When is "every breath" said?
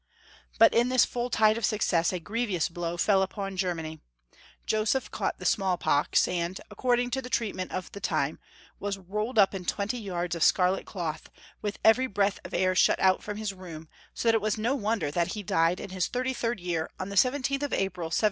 11.83-12.39